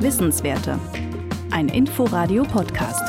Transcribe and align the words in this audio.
Wissenswerte. 0.00 0.78
Ein 1.50 1.68
Inforadio-Podcast. 1.68 3.02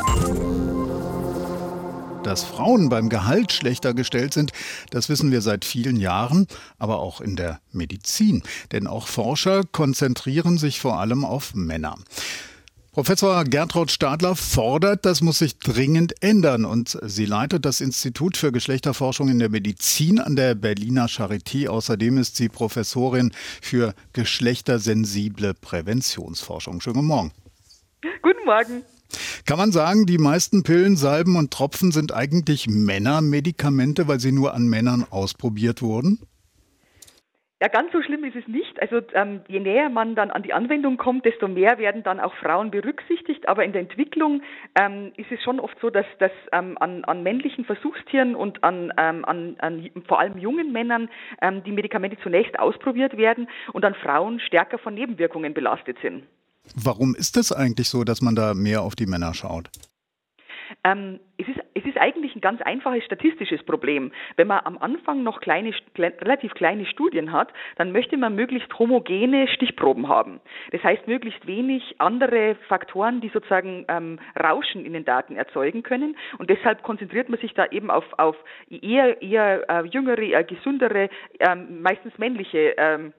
Dass 2.24 2.44
Frauen 2.44 2.90
beim 2.90 3.08
Gehalt 3.08 3.54
schlechter 3.54 3.94
gestellt 3.94 4.34
sind, 4.34 4.52
das 4.90 5.08
wissen 5.08 5.32
wir 5.32 5.42
seit 5.42 5.64
vielen 5.64 5.96
Jahren, 5.96 6.46
aber 6.78 7.00
auch 7.00 7.22
in 7.22 7.38
der 7.38 7.62
Medizin. 7.72 8.44
Denn 8.74 8.86
auch 8.86 9.08
Forscher 9.08 9.64
konzentrieren 9.64 10.58
sich 10.58 10.82
vor 10.82 11.00
allem 11.00 11.24
auf 11.24 11.56
Männer. 11.56 11.96
Professor 12.94 13.46
Gertraud 13.46 13.90
Stadler 13.90 14.36
fordert, 14.36 15.06
das 15.06 15.22
muss 15.22 15.40
sich 15.40 15.58
dringend 15.60 16.22
ändern 16.22 16.66
und 16.66 17.00
sie 17.02 17.26
leitet 17.26 17.64
das 17.64 17.80
Institut 17.80 18.36
für 18.36 18.52
Geschlechterforschung 18.52 19.30
in 19.30 19.40
der 19.40 19.48
Medizin 19.48 20.20
an 20.20 20.36
der 20.36 20.56
Berliner 20.56 21.06
Charité. 21.06 21.70
Außerdem 21.70 22.18
ist 22.18 22.36
sie 22.36 22.50
Professorin 22.50 23.32
für 23.62 23.94
geschlechtersensible 24.12 25.54
Präventionsforschung. 25.54 26.82
Schönen 26.82 26.96
guten 26.96 27.08
Morgen. 27.08 27.32
Guten 28.22 28.46
Morgen. 28.46 28.84
Kann 29.46 29.58
man 29.58 29.72
sagen, 29.72 30.06
die 30.06 30.18
meisten 30.18 30.64
Pillen, 30.64 30.98
Salben 30.98 31.38
und 31.38 31.52
Tropfen 31.52 31.94
sind 31.94 32.14
eigentlich 32.14 32.68
Männermedikamente, 32.68 34.10
weil 34.10 34.20
sie 34.20 34.34
nur 34.34 34.54
an 34.54 34.68
Männern 34.68 35.06
ausprobiert 35.10 35.82
wurden? 35.82 36.20
Ja, 37.62 37.68
ganz 37.68 37.92
so 37.92 38.02
schlimm 38.02 38.24
ist 38.24 38.36
es 38.36 38.48
nicht. 38.48 38.82
Also 38.82 39.02
ähm, 39.14 39.42
je 39.48 39.60
näher 39.60 39.90
man 39.90 40.16
dann 40.16 40.32
an 40.32 40.42
die 40.42 40.52
Anwendung 40.52 40.98
kommt, 40.98 41.26
desto 41.26 41.48
mehr 41.48 41.78
werden 41.78 42.02
dann 42.02 42.20
auch 42.20 42.34
Frauen 42.38 42.72
berücksichtigt. 42.72 43.48
Aber 43.48 43.64
in 43.64 43.72
der 43.72 43.82
Entwicklung 43.82 44.42
ähm, 44.74 45.12
ist 45.16 45.32
es 45.32 45.44
schon 45.44 45.60
oft 45.60 45.78
so, 45.80 45.92
dass, 45.92 46.08
dass 46.18 46.32
ähm, 46.54 46.76
an, 46.80 47.04
an 47.04 47.22
männlichen 47.22 47.64
Versuchstieren 47.64 48.34
und 48.34 48.64
an, 48.64 48.92
ähm, 48.98 49.24
an, 49.26 49.58
an 49.60 49.92
vor 50.08 50.20
allem 50.20 50.40
jungen 50.40 50.72
Männern 50.72 51.08
ähm, 51.40 51.64
die 51.64 51.72
Medikamente 51.72 52.18
zunächst 52.24 52.58
ausprobiert 52.58 53.16
werden 53.16 53.48
und 53.74 53.84
dann 53.84 53.94
Frauen 53.94 54.40
stärker 54.40 54.80
von 54.80 54.96
Nebenwirkungen 54.96 55.54
belastet 55.54 55.98
sind. 56.02 56.24
Warum 56.74 57.14
ist 57.14 57.38
es 57.38 57.52
eigentlich 57.52 57.90
so, 57.90 58.04
dass 58.04 58.24
man 58.24 58.34
da 58.34 58.56
mehr 58.56 58.82
auf 58.82 58.96
die 58.96 59.06
Männer 59.06 59.36
schaut? 59.36 59.70
Ähm, 60.84 61.20
es, 61.38 61.48
ist, 61.48 61.60
es 61.82 61.90
ist 61.90 61.98
eigentlich 61.98 62.36
ein 62.36 62.42
ganz 62.42 62.62
einfaches 62.62 63.04
statistisches 63.06 63.64
Problem. 63.64 64.12
Wenn 64.36 64.48
man 64.48 64.62
am 64.64 64.78
Anfang 64.78 65.24
noch 65.24 65.42
kleine, 65.42 65.72
relativ 65.98 66.54
kleine 66.54 66.86
Studien 66.86 67.32
hat, 67.32 67.50
dann 67.78 67.92
möchte 67.92 68.18
man 68.18 68.36
möglichst 68.36 68.78
homogene 68.78 69.48
Stichproben 69.48 70.08
haben. 70.08 70.40
Das 70.72 70.84
heißt, 70.84 71.08
möglichst 71.08 71.48
wenig 71.48 71.96
andere 71.98 72.56
Faktoren, 72.68 73.22
die 73.22 73.30
sozusagen 73.30 73.86
ähm, 73.88 74.20
Rauschen 74.42 74.86
in 74.86 74.94
den 74.94 75.06
Daten 75.06 75.36
erzeugen 75.36 75.84
können. 75.84 76.16
Und 76.38 76.50
deshalb 76.50 76.84
konzentriert 76.84 77.30
man 77.30 77.40
sich 77.40 77.54
da 77.54 77.66
eben 77.66 77.90
auf, 77.90 78.06
auf 78.18 78.36
eher, 78.70 79.22
eher 79.22 79.70
äh, 79.70 79.86
jüngere, 79.88 80.22
eher 80.22 80.44
gesündere, 80.44 81.10
ähm, 81.40 81.82
meistens 81.82 82.18
männliche 82.18 82.76
ähm, 82.78 83.14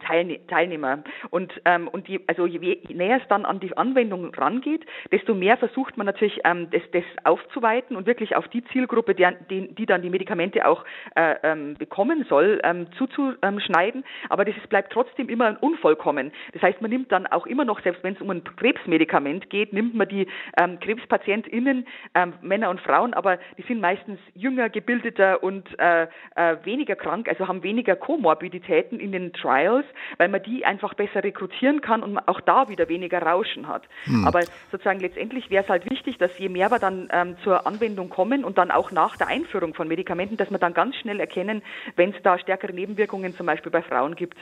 Teilnehmer. 0.00 1.02
Und, 1.30 1.52
ähm, 1.64 1.88
und 1.88 2.08
die, 2.08 2.20
also 2.26 2.46
je, 2.46 2.78
je 2.86 2.94
näher 2.94 3.18
es 3.20 3.28
dann 3.28 3.44
an 3.44 3.60
die 3.60 3.76
Anwendung 3.76 4.34
rangeht, 4.34 4.84
desto 5.12 5.34
mehr 5.34 5.56
versucht 5.56 5.96
man 5.96 6.06
natürlich, 6.06 6.40
ähm, 6.44 6.68
das, 6.70 6.82
das 6.92 7.04
aufzuweiten 7.24 7.96
und 7.96 8.06
wirklich 8.06 8.36
auf 8.36 8.48
die 8.48 8.64
Zielgruppe, 8.66 9.14
die, 9.14 9.26
die, 9.50 9.74
die 9.74 9.86
dann 9.86 10.02
die 10.02 10.10
Medikamente 10.10 10.66
auch 10.66 10.84
äh, 11.14 11.36
ähm, 11.42 11.74
bekommen 11.74 12.24
soll, 12.28 12.60
ähm, 12.64 12.86
zuzuschneiden. 12.98 14.04
Aber 14.28 14.44
das 14.44 14.56
ist, 14.56 14.68
bleibt 14.68 14.92
trotzdem 14.92 15.28
immer 15.28 15.56
unvollkommen. 15.60 16.32
Das 16.52 16.62
heißt, 16.62 16.80
man 16.80 16.90
nimmt 16.90 17.10
dann 17.12 17.26
auch 17.26 17.46
immer 17.46 17.64
noch, 17.64 17.80
selbst 17.82 18.02
wenn 18.02 18.14
es 18.14 18.20
um 18.20 18.30
ein 18.30 18.44
Krebsmedikament 18.44 19.50
geht, 19.50 19.72
nimmt 19.72 19.94
man 19.94 20.08
die 20.08 20.26
ähm, 20.58 20.78
KrebspatientInnen, 20.80 21.86
ähm, 22.14 22.34
Männer 22.42 22.70
und 22.70 22.80
Frauen, 22.80 23.14
aber 23.14 23.38
die 23.56 23.62
sind 23.62 23.80
meistens 23.80 24.18
jünger, 24.34 24.68
gebildeter 24.68 25.42
und 25.42 25.66
äh, 25.78 26.06
äh, 26.34 26.56
weniger 26.64 26.96
krank, 26.96 27.28
also 27.28 27.48
haben 27.48 27.62
weniger 27.62 27.96
Komorbiditäten 27.96 29.00
in 29.00 29.12
den 29.12 29.32
Trials 29.32 29.85
weil 30.18 30.28
man 30.28 30.42
die 30.42 30.64
einfach 30.64 30.94
besser 30.94 31.22
rekrutieren 31.22 31.80
kann 31.80 32.02
und 32.02 32.18
auch 32.18 32.40
da 32.40 32.68
wieder 32.68 32.88
weniger 32.88 33.22
Rauschen 33.22 33.68
hat. 33.68 33.82
Hm. 34.04 34.26
Aber 34.26 34.42
sozusagen 34.70 35.00
letztendlich 35.00 35.50
wäre 35.50 35.64
es 35.64 35.70
halt 35.70 35.88
wichtig, 35.90 36.18
dass 36.18 36.36
je 36.38 36.48
mehr 36.48 36.70
wir 36.70 36.78
dann 36.78 37.08
ähm, 37.12 37.36
zur 37.42 37.66
Anwendung 37.66 38.08
kommen 38.08 38.44
und 38.44 38.58
dann 38.58 38.70
auch 38.70 38.90
nach 38.90 39.16
der 39.16 39.28
Einführung 39.28 39.74
von 39.74 39.88
Medikamenten, 39.88 40.36
dass 40.36 40.50
wir 40.50 40.58
dann 40.58 40.74
ganz 40.74 40.96
schnell 40.96 41.20
erkennen, 41.20 41.62
wenn 41.96 42.10
es 42.10 42.22
da 42.22 42.38
stärkere 42.38 42.72
Nebenwirkungen 42.72 43.34
zum 43.34 43.46
Beispiel 43.46 43.72
bei 43.72 43.82
Frauen 43.82 44.14
gibt. 44.14 44.36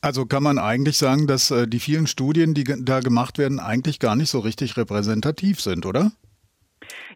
Also 0.00 0.26
kann 0.26 0.42
man 0.42 0.58
eigentlich 0.58 0.98
sagen, 0.98 1.26
dass 1.26 1.50
äh, 1.50 1.66
die 1.66 1.80
vielen 1.80 2.06
Studien, 2.06 2.52
die 2.52 2.64
da 2.64 3.00
gemacht 3.00 3.38
werden, 3.38 3.58
eigentlich 3.58 4.00
gar 4.00 4.16
nicht 4.16 4.28
so 4.28 4.40
richtig 4.40 4.76
repräsentativ 4.76 5.62
sind, 5.62 5.86
oder? 5.86 6.12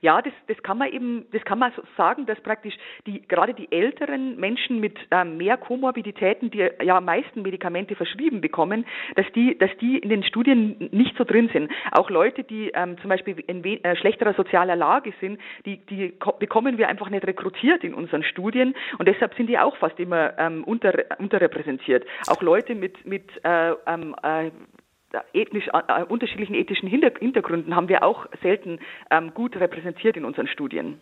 Ja, 0.00 0.22
das, 0.22 0.32
das 0.46 0.62
kann 0.62 0.78
man 0.78 0.92
eben, 0.92 1.26
das 1.32 1.44
kann 1.44 1.58
man 1.58 1.72
so 1.76 1.82
sagen, 1.96 2.26
dass 2.26 2.40
praktisch 2.40 2.74
die, 3.06 3.26
gerade 3.26 3.54
die 3.54 3.70
älteren 3.70 4.36
Menschen 4.36 4.80
mit 4.80 4.98
ähm, 5.10 5.36
mehr 5.36 5.56
Komorbiditäten, 5.56 6.50
die 6.50 6.68
ja 6.82 6.96
am 6.96 7.04
meisten 7.04 7.42
Medikamente 7.42 7.96
verschrieben 7.96 8.40
bekommen, 8.40 8.86
dass 9.16 9.26
die, 9.34 9.56
dass 9.58 9.70
die 9.80 9.98
in 9.98 10.08
den 10.08 10.22
Studien 10.22 10.88
nicht 10.92 11.16
so 11.16 11.24
drin 11.24 11.50
sind. 11.52 11.70
Auch 11.92 12.10
Leute, 12.10 12.44
die 12.44 12.70
ähm, 12.74 12.96
zum 13.00 13.10
Beispiel 13.10 13.42
in 13.46 13.64
äh, 13.64 13.96
schlechterer 13.96 14.34
sozialer 14.34 14.76
Lage 14.76 15.12
sind, 15.20 15.40
die, 15.64 15.78
die 15.86 16.14
bekommen 16.38 16.78
wir 16.78 16.88
einfach 16.88 17.10
nicht 17.10 17.26
rekrutiert 17.26 17.84
in 17.84 17.94
unseren 17.94 18.22
Studien 18.22 18.74
und 18.98 19.08
deshalb 19.08 19.34
sind 19.34 19.48
die 19.48 19.58
auch 19.58 19.76
fast 19.76 19.98
immer 19.98 20.38
ähm, 20.38 20.64
unter, 20.64 20.92
unterrepräsentiert. 21.18 22.04
Auch 22.28 22.42
Leute 22.42 22.74
mit, 22.74 23.04
mit 23.06 23.24
äh, 23.44 23.72
ähm, 23.86 24.14
äh, 24.22 24.50
ethnisch, 25.32 25.68
äh, 25.72 26.02
unterschiedlichen 26.04 26.54
ethischen 26.54 26.88
Hintergründen 26.88 27.74
haben 27.74 27.88
wir 27.88 28.02
auch 28.02 28.26
selten 28.42 28.78
ähm, 29.10 29.32
gut 29.34 29.56
repräsentiert 29.56 30.16
in 30.16 30.24
unseren 30.24 30.46
Studien. 30.48 30.98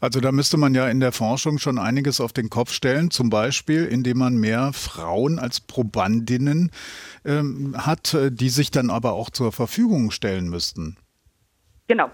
Also 0.00 0.20
da 0.20 0.32
müsste 0.32 0.56
man 0.56 0.74
ja 0.74 0.88
in 0.88 1.00
der 1.00 1.12
Forschung 1.12 1.58
schon 1.58 1.78
einiges 1.78 2.20
auf 2.20 2.32
den 2.32 2.50
Kopf 2.50 2.72
stellen, 2.72 3.10
zum 3.10 3.30
Beispiel 3.30 3.84
indem 3.84 4.18
man 4.18 4.36
mehr 4.36 4.72
Frauen 4.72 5.38
als 5.38 5.60
Probandinnen 5.60 6.70
ähm, 7.24 7.74
hat, 7.76 8.14
äh, 8.14 8.30
die 8.30 8.48
sich 8.48 8.70
dann 8.70 8.90
aber 8.90 9.12
auch 9.12 9.30
zur 9.30 9.52
Verfügung 9.52 10.10
stellen 10.10 10.48
müssten. 10.48 10.96
Genau. 11.88 12.10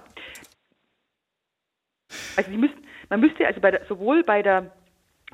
Also 2.37 2.51
müssten, 2.51 2.83
man 3.11 3.21
müsste 3.21 3.47
also 3.47 3.61
bei 3.61 3.71
der, 3.71 3.83
sowohl 3.87 4.25
bei 4.25 4.43
der 4.43 4.73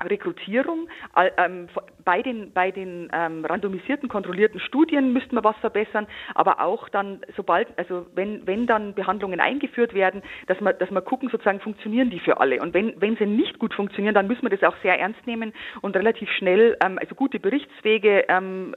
Rekrutierung. 0.03 0.89
Ähm, 1.37 1.67
bei 2.03 2.21
den, 2.21 2.51
bei 2.51 2.71
den 2.71 3.09
ähm, 3.13 3.45
randomisierten, 3.45 4.09
kontrollierten 4.09 4.59
Studien 4.59 5.13
müssten 5.13 5.35
wir 5.35 5.43
was 5.43 5.55
verbessern, 5.57 6.07
aber 6.33 6.61
auch 6.61 6.89
dann, 6.89 7.21
sobald, 7.35 7.67
also 7.77 8.05
wenn, 8.13 8.45
wenn 8.45 8.67
dann 8.67 8.93
Behandlungen 8.93 9.39
eingeführt 9.39 9.93
werden, 9.93 10.21
dass 10.47 10.59
wir, 10.61 10.73
dass 10.73 10.91
wir 10.91 11.01
gucken, 11.01 11.29
sozusagen, 11.29 11.59
funktionieren 11.59 12.09
die 12.09 12.19
für 12.19 12.39
alle. 12.39 12.61
Und 12.61 12.73
wenn, 12.73 12.99
wenn 13.01 13.15
sie 13.17 13.25
nicht 13.25 13.57
gut 13.59 13.73
funktionieren, 13.73 14.13
dann 14.13 14.27
müssen 14.27 14.43
wir 14.43 14.49
das 14.49 14.63
auch 14.63 14.75
sehr 14.83 14.99
ernst 14.99 15.25
nehmen 15.25 15.53
und 15.81 15.95
relativ 15.95 16.29
schnell, 16.31 16.77
ähm, 16.83 16.99
also 16.99 17.15
gute 17.15 17.39
Berichtswege 17.39 18.25
ähm, 18.27 18.75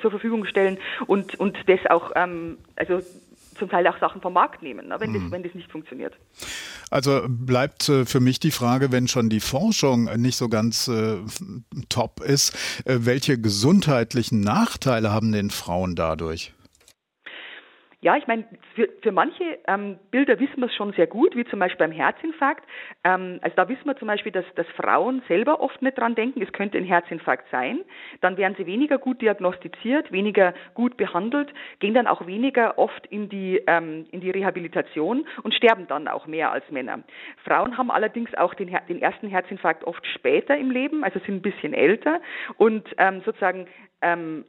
zur 0.00 0.10
Verfügung 0.10 0.46
stellen 0.46 0.78
und, 1.06 1.38
und 1.38 1.56
das 1.68 1.80
auch, 1.90 2.12
ähm, 2.16 2.58
also 2.76 3.00
zum 3.64 3.70
Teil 3.70 3.86
auch 3.86 3.98
Sachen 3.98 4.20
vom 4.20 4.32
Markt 4.32 4.62
nehmen, 4.62 4.88
ne, 4.88 4.96
wenn, 4.98 5.10
mhm. 5.10 5.22
das, 5.22 5.32
wenn 5.32 5.42
das 5.42 5.54
nicht 5.54 5.70
funktioniert. 5.70 6.14
Also 6.90 7.22
bleibt 7.28 7.88
äh, 7.88 8.04
für 8.04 8.20
mich 8.20 8.40
die 8.40 8.50
Frage, 8.50 8.92
wenn 8.92 9.08
schon 9.08 9.28
die 9.28 9.40
Forschung 9.40 10.04
nicht 10.16 10.36
so 10.36 10.48
ganz 10.48 10.88
äh, 10.88 11.16
top 11.88 12.20
ist, 12.20 12.54
äh, 12.84 12.98
welche 13.00 13.40
gesundheitlichen 13.40 14.40
Nachteile 14.40 15.10
haben 15.10 15.32
denn 15.32 15.50
Frauen 15.50 15.94
dadurch? 15.94 16.53
Ja, 18.04 18.18
ich 18.18 18.26
meine, 18.26 18.44
für, 18.74 18.90
für 19.00 19.12
manche 19.12 19.58
ähm, 19.66 19.98
Bilder 20.10 20.38
wissen 20.38 20.58
wir 20.58 20.66
es 20.66 20.74
schon 20.74 20.92
sehr 20.92 21.06
gut, 21.06 21.34
wie 21.36 21.46
zum 21.46 21.58
Beispiel 21.58 21.86
beim 21.86 21.90
Herzinfarkt. 21.90 22.62
Ähm, 23.02 23.38
also 23.40 23.56
da 23.56 23.66
wissen 23.66 23.86
wir 23.86 23.96
zum 23.96 24.08
Beispiel, 24.08 24.30
dass, 24.30 24.44
dass 24.56 24.66
Frauen 24.76 25.22
selber 25.26 25.62
oft 25.62 25.80
nicht 25.80 25.96
dran 25.96 26.14
denken, 26.14 26.42
es 26.42 26.52
könnte 26.52 26.76
ein 26.76 26.84
Herzinfarkt 26.84 27.48
sein. 27.50 27.80
Dann 28.20 28.36
werden 28.36 28.56
sie 28.58 28.66
weniger 28.66 28.98
gut 28.98 29.22
diagnostiziert, 29.22 30.12
weniger 30.12 30.52
gut 30.74 30.98
behandelt, 30.98 31.48
gehen 31.78 31.94
dann 31.94 32.06
auch 32.06 32.26
weniger 32.26 32.78
oft 32.78 33.06
in 33.06 33.30
die, 33.30 33.62
ähm, 33.66 34.04
in 34.10 34.20
die 34.20 34.30
Rehabilitation 34.30 35.26
und 35.42 35.54
sterben 35.54 35.86
dann 35.86 36.06
auch 36.06 36.26
mehr 36.26 36.52
als 36.52 36.70
Männer. 36.70 37.04
Frauen 37.42 37.78
haben 37.78 37.90
allerdings 37.90 38.34
auch 38.34 38.52
den, 38.52 38.76
den 38.86 39.00
ersten 39.00 39.28
Herzinfarkt 39.28 39.82
oft 39.84 40.06
später 40.08 40.58
im 40.58 40.70
Leben, 40.70 41.04
also 41.04 41.20
sind 41.20 41.36
ein 41.36 41.40
bisschen 41.42 41.72
älter 41.72 42.20
und 42.58 42.86
ähm, 42.98 43.22
sozusagen 43.24 43.66
ähm, 44.02 44.44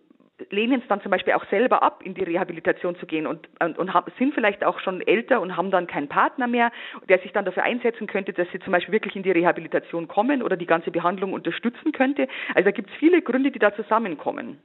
lehnen 0.49 0.81
es 0.81 0.87
dann 0.87 1.01
zum 1.01 1.11
Beispiel 1.11 1.33
auch 1.33 1.45
selber 1.49 1.81
ab, 1.81 2.01
in 2.03 2.13
die 2.13 2.23
Rehabilitation 2.23 2.95
zu 2.97 3.05
gehen 3.05 3.25
und, 3.27 3.47
und, 3.61 3.77
und 3.77 3.91
sind 4.17 4.33
vielleicht 4.33 4.63
auch 4.63 4.79
schon 4.79 5.01
älter 5.01 5.41
und 5.41 5.55
haben 5.55 5.71
dann 5.71 5.87
keinen 5.87 6.07
Partner 6.07 6.47
mehr, 6.47 6.71
der 7.07 7.19
sich 7.19 7.31
dann 7.31 7.45
dafür 7.45 7.63
einsetzen 7.63 8.07
könnte, 8.07 8.33
dass 8.33 8.47
sie 8.51 8.59
zum 8.59 8.71
Beispiel 8.71 8.93
wirklich 8.93 9.15
in 9.15 9.23
die 9.23 9.31
Rehabilitation 9.31 10.07
kommen 10.07 10.43
oder 10.43 10.57
die 10.57 10.65
ganze 10.65 10.91
Behandlung 10.91 11.33
unterstützen 11.33 11.91
könnte. 11.91 12.27
Also 12.53 12.65
da 12.65 12.71
gibt 12.71 12.89
es 12.89 12.95
viele 12.97 13.21
Gründe, 13.21 13.51
die 13.51 13.59
da 13.59 13.75
zusammenkommen. 13.75 14.59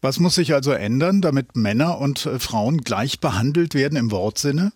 Was 0.00 0.20
muss 0.20 0.34
sich 0.34 0.52
also 0.52 0.72
ändern, 0.72 1.20
damit 1.20 1.56
Männer 1.56 1.98
und 1.98 2.26
äh, 2.26 2.38
Frauen 2.38 2.78
gleich 2.78 3.20
behandelt 3.20 3.74
werden 3.74 3.96
im 3.96 4.10
Wortsinne? 4.10 4.72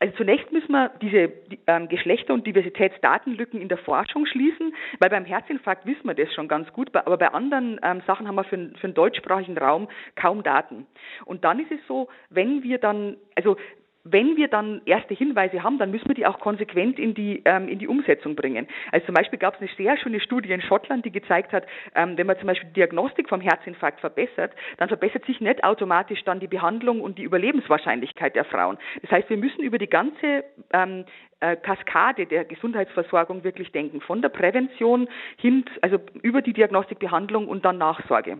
Also 0.00 0.16
zunächst 0.16 0.50
müssen 0.50 0.72
wir 0.72 0.90
diese 1.02 1.30
ähm, 1.66 1.88
Geschlechter- 1.88 2.32
und 2.32 2.46
Diversitätsdatenlücken 2.46 3.60
in 3.60 3.68
der 3.68 3.76
Forschung 3.76 4.24
schließen, 4.24 4.74
weil 4.98 5.10
beim 5.10 5.26
Herzinfarkt 5.26 5.84
wissen 5.84 6.06
wir 6.06 6.14
das 6.14 6.32
schon 6.32 6.48
ganz 6.48 6.72
gut, 6.72 6.88
aber 6.96 7.18
bei 7.18 7.28
anderen 7.28 7.78
ähm, 7.82 8.00
Sachen 8.06 8.26
haben 8.26 8.34
wir 8.34 8.44
für, 8.44 8.70
für 8.80 8.88
den 8.88 8.94
deutschsprachigen 8.94 9.58
Raum 9.58 9.88
kaum 10.16 10.42
Daten. 10.42 10.86
Und 11.26 11.44
dann 11.44 11.60
ist 11.60 11.70
es 11.70 11.80
so, 11.86 12.08
wenn 12.30 12.62
wir 12.62 12.78
dann, 12.78 13.18
also 13.36 13.58
wenn 14.04 14.36
wir 14.36 14.48
dann 14.48 14.80
erste 14.86 15.14
Hinweise 15.14 15.62
haben, 15.62 15.78
dann 15.78 15.90
müssen 15.90 16.08
wir 16.08 16.14
die 16.14 16.26
auch 16.26 16.40
konsequent 16.40 16.98
in 16.98 17.14
die, 17.14 17.42
ähm, 17.44 17.68
in 17.68 17.78
die 17.78 17.88
Umsetzung 17.88 18.34
bringen. 18.34 18.66
Also 18.92 19.06
zum 19.06 19.14
Beispiel 19.14 19.38
gab 19.38 19.54
es 19.54 19.60
eine 19.60 19.70
sehr 19.76 19.96
schöne 19.98 20.20
Studie 20.20 20.50
in 20.50 20.62
Schottland, 20.62 21.04
die 21.04 21.10
gezeigt 21.10 21.52
hat, 21.52 21.66
ähm, 21.94 22.16
wenn 22.16 22.26
man 22.26 22.38
zum 22.38 22.46
Beispiel 22.46 22.68
die 22.68 22.74
Diagnostik 22.74 23.28
vom 23.28 23.40
Herzinfarkt 23.40 24.00
verbessert, 24.00 24.52
dann 24.78 24.88
verbessert 24.88 25.24
sich 25.26 25.40
nicht 25.40 25.62
automatisch 25.64 26.22
dann 26.24 26.40
die 26.40 26.46
Behandlung 26.46 27.00
und 27.00 27.18
die 27.18 27.24
Überlebenswahrscheinlichkeit 27.24 28.34
der 28.34 28.44
Frauen. 28.44 28.78
Das 29.02 29.10
heißt, 29.10 29.28
wir 29.28 29.36
müssen 29.36 29.60
über 29.60 29.78
die 29.78 29.88
ganze 29.88 30.44
ähm, 30.72 31.04
äh, 31.04 31.29
Kaskade 31.40 32.26
der 32.26 32.44
Gesundheitsversorgung 32.44 33.44
wirklich 33.44 33.72
denken, 33.72 34.00
von 34.00 34.20
der 34.20 34.28
Prävention 34.28 35.08
hin, 35.36 35.64
also 35.80 35.98
über 36.22 36.42
die 36.42 36.52
Diagnostik, 36.52 36.98
Behandlung 36.98 37.48
und 37.48 37.64
dann 37.64 37.78
Nachsorge. 37.78 38.38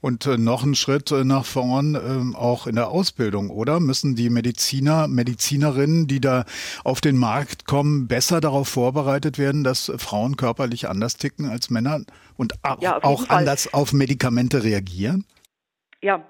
Und 0.00 0.26
äh, 0.26 0.38
noch 0.38 0.62
einen 0.62 0.76
Schritt 0.76 1.10
äh, 1.10 1.24
nach 1.24 1.44
vorn, 1.44 1.94
äh, 1.96 2.36
auch 2.36 2.66
in 2.66 2.76
der 2.76 2.88
Ausbildung, 2.88 3.50
oder? 3.50 3.80
Müssen 3.80 4.14
die 4.14 4.30
Mediziner, 4.30 5.08
Medizinerinnen, 5.08 6.06
die 6.06 6.20
da 6.20 6.44
auf 6.84 7.00
den 7.00 7.16
Markt 7.16 7.66
kommen, 7.66 8.06
besser 8.06 8.40
darauf 8.40 8.68
vorbereitet 8.68 9.38
werden, 9.38 9.64
dass 9.64 9.92
Frauen 9.96 10.36
körperlich 10.36 10.88
anders 10.88 11.16
ticken 11.16 11.50
als 11.50 11.70
Männer 11.70 12.00
und 12.36 12.54
auch, 12.62 12.80
ja, 12.80 13.02
auch 13.02 13.28
anders 13.28 13.72
auf 13.74 13.92
Medikamente 13.92 14.62
reagieren? 14.62 15.24
Ja, 16.06 16.24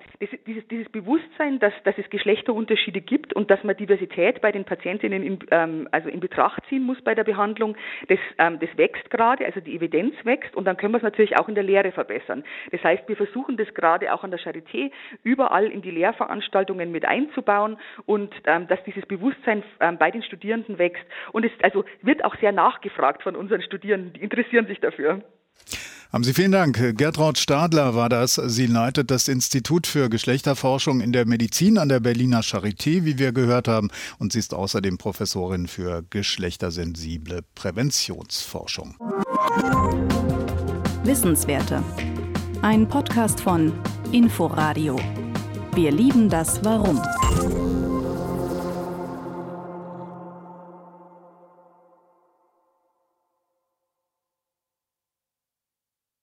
dieses, 0.47 0.67
dieses 0.69 0.89
Bewusstsein, 0.89 1.59
dass, 1.59 1.75
dass 1.85 1.99
es 1.99 2.09
Geschlechterunterschiede 2.09 3.03
gibt 3.03 3.35
und 3.35 3.51
dass 3.51 3.63
man 3.63 3.77
Diversität 3.77 4.41
bei 4.41 4.51
den 4.51 4.65
Patientinnen 4.65 5.23
in, 5.23 5.39
ähm, 5.51 5.87
also 5.93 6.09
in 6.09 6.19
Betracht 6.19 6.63
ziehen 6.71 6.83
muss 6.83 6.99
bei 7.03 7.15
der 7.15 7.25
Behandlung, 7.25 7.77
das, 8.09 8.19
ähm, 8.39 8.59
das 8.59 8.71
wächst 8.79 9.11
gerade, 9.11 9.45
also 9.45 9.61
die 9.61 9.77
Evidenz 9.77 10.15
wächst 10.25 10.57
und 10.57 10.65
dann 10.65 10.79
können 10.79 10.95
wir 10.95 10.97
es 10.97 11.03
natürlich 11.03 11.39
auch 11.39 11.47
in 11.47 11.55
der 11.55 11.63
Lehre 11.63 11.93
verbessern. 11.93 12.43
Das 12.73 12.83
heißt, 12.83 13.07
wir 13.07 13.19
versuchen 13.19 13.59
das 13.59 13.69
gerade 13.75 14.15
auch 14.15 14.25
an 14.25 14.31
der 14.31 14.41
Charité 14.41 14.91
überall 15.23 15.67
in 15.67 15.83
die 15.83 15.91
Lehrveranstaltungen 15.91 16.91
mit 16.91 17.05
einzubauen 17.05 17.77
und 18.07 18.35
ähm, 18.47 18.69
dass 18.69 18.83
dieses 18.85 19.05
Bewusstsein 19.05 19.63
ähm, 19.81 19.99
bei 19.99 20.11
den 20.11 20.23
Studierenden 20.23 20.79
wächst 20.79 21.05
und 21.33 21.45
es 21.45 21.53
also 21.63 21.85
wird 22.01 22.25
auch 22.25 22.35
sehr 22.37 22.53
nachgefragt 22.53 23.23
von 23.23 23.37
unseren 23.37 23.61
Studierenden, 23.61 24.15
die 24.15 24.23
interessieren 24.23 24.67
sich 24.69 24.81
dafür. 24.81 25.21
Haben 26.13 26.25
Sie 26.25 26.35
vielen 26.35 26.53
Dank. 26.53 26.97
Gertraud 26.97 27.39
Stadler 27.39 27.95
war 27.95 28.09
das. 28.09 28.35
Sie 28.35 28.67
leitet 28.67 29.11
das 29.11 29.29
Institut 29.29 29.87
für 29.87 30.09
Geschlechterforschung 30.09 31.01
in 31.01 31.13
der 31.13 31.27
Medizin 31.27 31.79
an 31.79 31.89
der 31.89 32.01
Berliner 32.01 32.41
Charité, 32.41 33.05
wie 33.05 33.19
wir 33.19 33.33
gehört 33.33 33.69
haben. 33.69 33.89
Und 34.19 34.33
sie 34.33 34.39
ist 34.39 34.55
außerdem 34.55 34.99
Professorin 34.99 35.67
für 35.67 36.05
geschlechtersensible 36.09 37.43
Präventionsforschung. 37.55 38.97
Wissenswerte. 41.05 41.83
Ein 42.63 42.89
Podcast 42.89 43.41
von 43.41 43.73
Inforadio. 44.13 44.99
Wir 45.75 45.93
lieben 45.93 46.29
das 46.29 46.65
Warum. 46.65 47.03